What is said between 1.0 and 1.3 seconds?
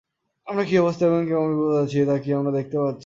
এবং